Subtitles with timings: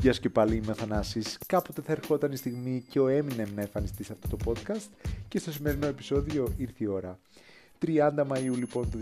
[0.00, 1.38] Γεια σου και πάλι είμαι ο Θανάσης.
[1.46, 5.38] Κάποτε θα ερχόταν η στιγμή και ο Eminem να εμφανιστεί σε αυτό το podcast και
[5.38, 7.18] στο σημερινό επεισόδιο ήρθε η ώρα.
[7.86, 8.98] 30 Μαΐου λοιπόν του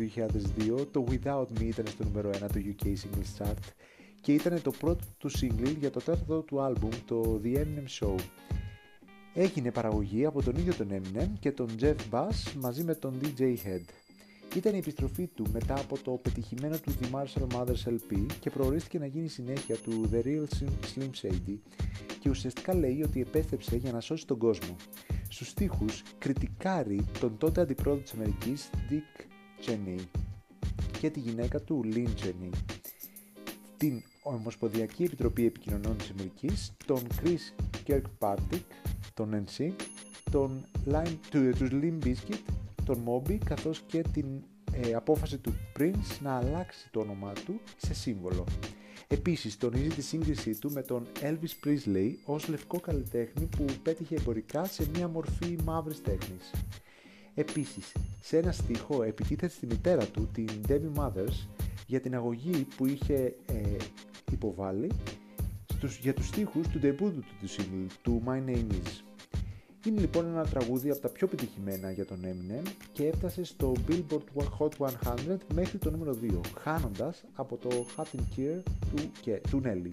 [0.76, 3.72] 2002 το Without Me ήταν στο νούμερο 1 του UK Singles Chart
[4.20, 8.14] και ήταν το πρώτο του single για το τέταρτο του άλμπουμ το The Eminem Show.
[9.34, 13.40] Έγινε παραγωγή από τον ίδιο τον Eminem και τον Jeff Bass μαζί με τον DJ
[13.40, 14.07] Head.
[14.58, 18.98] Ήταν η επιστροφή του μετά από το πετυχημένο του The Marshall Mothers LP και προορίστηκε
[18.98, 20.44] να γίνει συνέχεια του The Real
[20.94, 21.56] Slim Shady
[22.20, 24.76] και ουσιαστικά λέει ότι επέστρεψε για να σώσει τον κόσμο.
[25.28, 29.22] Στους στίχους κριτικάρει τον τότε αντιπρόεδρο της Αμερικής Dick
[29.66, 30.04] Cheney
[31.00, 32.50] και τη γυναίκα του Lynn Cheney,
[33.76, 38.66] την Ομοσπονδιακή Επιτροπή Επικοινωνών της Αμερικής, τον Chris Kirkpatrick,
[39.14, 39.70] τον NC,
[40.30, 42.57] τον Lime, τους Limp Bizkit
[42.88, 44.26] τον Moby καθώς και την
[44.72, 48.44] ε, απόφαση του Prince να αλλάξει το όνομά του σε σύμβολο.
[49.08, 54.64] Επίσης τονίζει τη σύγκρισή του με τον Elvis Presley ως λευκό καλλιτέχνη που πέτυχε εμπορικά
[54.64, 56.50] σε μια μορφή μαύρης τέχνης.
[57.34, 61.46] Επίσης, σε ένα στίχο επιτίθεται στη μητέρα του, την Debbie Mothers,
[61.86, 63.76] για την αγωγή που είχε ε,
[64.32, 64.90] υποβάλει
[65.66, 69.07] στους, για τους στίχους του debut του, του single, του My Name Is.
[69.84, 74.44] Είναι λοιπόν ένα τραγούδι από τα πιο πετυχημένα για τον Eminem και έφτασε στο Billboard
[74.58, 79.60] Hot 100 μέχρι το νούμερο 2, χάνοντας από το Hot in Kier του, και, του
[79.64, 79.90] Nelly.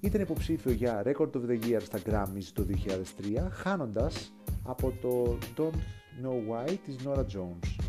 [0.00, 2.66] Ήταν υποψήφιο για Record of the Year στα Grammys το
[3.42, 5.78] 2003, χάνοντας από το Don't
[6.22, 7.84] Know Why της Nora Jones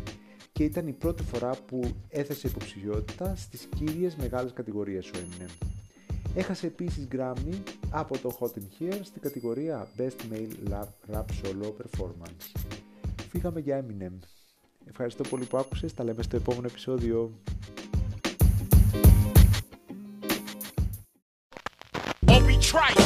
[0.52, 5.75] και ήταν η πρώτη φορά που έθεσε υποψηφιότητα στις κύριες μεγάλες κατηγορίες ο Eminem.
[6.38, 10.80] Έχασε επίσης Grammy από το Hot in Here στην κατηγορία Best Male
[11.12, 12.60] Rap Solo Performance.
[13.30, 14.18] Φύγαμε για Eminem.
[14.88, 17.40] Ευχαριστώ πολύ που άκουσες, τα λέμε στο επόμενο επεισόδιο.
[22.26, 23.05] Two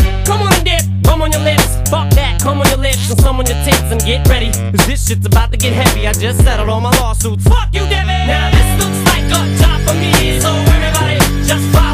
[3.15, 4.51] come on your lips, and get ready.
[4.51, 6.07] Cause this shit's about to get heavy.
[6.07, 7.43] I just settled all my lawsuits.
[7.47, 8.27] Fuck you, Devin!
[8.27, 11.90] Now this looks like a job for me, so everybody just follow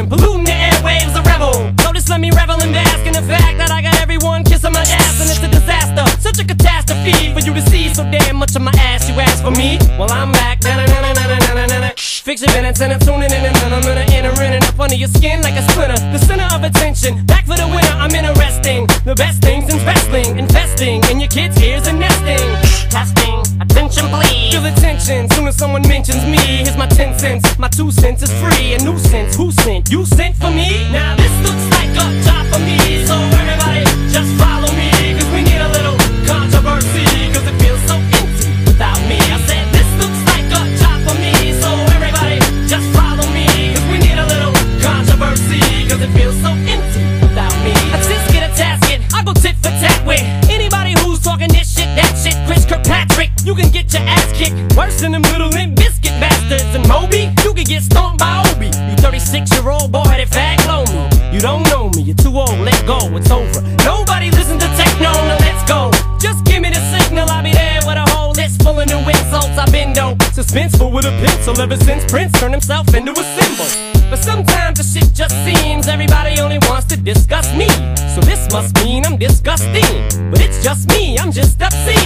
[0.00, 1.72] revolution, polluting the airwaves, a rebel.
[1.94, 4.80] Just let me revel and bask in the fact that I got everyone kissing my
[4.80, 8.56] ass, and it's a disaster, such a catastrophe for you to see so damn much
[8.56, 9.08] of my ass.
[9.08, 10.60] You ask for me, well I'm back.
[12.30, 14.94] Fix your minutes and I'm tuning in and I'm gonna enter in and up under
[14.94, 15.98] your skin like a splinter.
[16.12, 17.94] The center of attention, back for the winner.
[17.98, 18.86] I'm interesting.
[19.04, 22.09] The best things in wrestling, investing in your kids' ears and nesting.
[25.00, 26.36] Attention soon as someone mentions me.
[26.36, 28.74] Here's my ten cents, my two cents is free.
[28.74, 29.90] A nuisance, who sent?
[29.90, 30.92] You sent for me?
[30.92, 34.89] Now this looks like a job for me, so everybody just follow me,
[53.90, 56.74] get your ass kick worse than them middle limp biscuit bastards.
[56.74, 58.66] And Moby, you could get stomped by Obi.
[58.66, 61.34] You 36 year old boy that fag me.
[61.34, 63.62] You don't know me, you're too old, let go, it's over.
[63.84, 65.90] Nobody listen to techno, now let's go.
[66.18, 68.98] Just give me the signal, I'll be there with a whole list full of new
[68.98, 69.56] insults.
[69.58, 73.90] I've been dope, suspenseful with a pencil ever since Prince turned himself into a symbol.
[74.10, 77.68] But sometimes the shit just seems everybody only wants to discuss me.
[78.14, 79.86] So this must mean I'm disgusting.
[80.30, 81.99] But it's just me, I'm just obscene.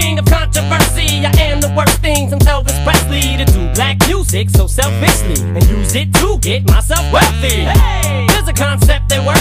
[0.00, 1.24] King of controversy.
[1.26, 5.62] I am the worst thing since Elvis Presley to do black music so selfishly and
[5.68, 7.64] use it to get myself wealthy.
[7.70, 9.39] Hey, there's a concept that works.